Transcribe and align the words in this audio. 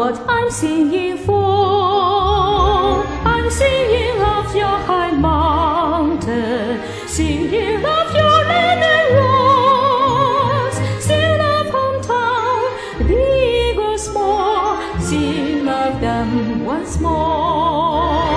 what 0.00 0.18
I'm 0.30 0.50
singing 0.50 1.18
for. 1.18 1.36
I'm 3.32 3.50
singing 3.50 4.18
of 4.36 4.46
your 4.56 4.78
high 4.88 5.10
mountain, 5.10 6.80
singing 7.06 7.84
of 7.84 8.06
your 8.20 8.38
land 8.50 8.82
and 8.94 9.08
rose, 9.18 10.78
sing 11.04 11.40
of 11.54 11.66
hometown, 11.76 13.08
big 13.08 13.78
or 13.78 13.98
small, 13.98 14.80
sing 15.00 15.68
of 15.68 16.00
them 16.00 16.64
once 16.64 16.98
more. 16.98 18.29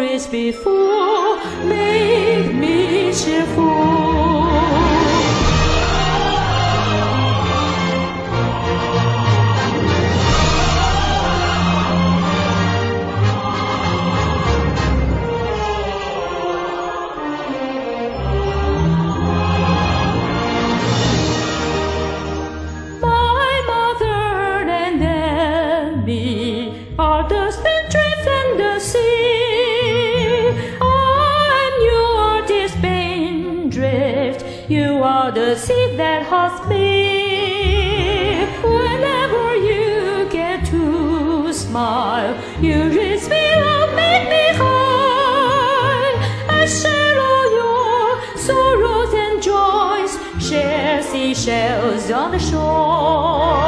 The 0.00 0.18
stories 0.18 0.26
before, 0.26 1.36
make 1.66 2.54
me 2.54 3.12
cheerful. 3.12 3.79
You 34.70 35.02
are 35.02 35.32
the 35.32 35.56
seed 35.56 35.98
that 35.98 36.24
has 36.26 36.54
me. 36.68 38.46
Whenever 38.62 39.56
you 39.56 40.28
get 40.30 40.64
to 40.66 41.52
smile, 41.52 42.40
you 42.62 42.76
raise 42.96 43.28
me 43.28 43.52
up, 43.54 43.92
make 43.96 44.28
me 44.28 44.46
high. 44.62 46.12
I 46.60 46.66
share 46.66 47.16
all 47.28 47.48
your 47.60 48.38
sorrows 48.38 49.12
and 49.12 49.42
joys, 49.42 50.12
share 50.48 51.02
seashells 51.02 52.08
on 52.12 52.30
the 52.30 52.38
shore. 52.38 53.59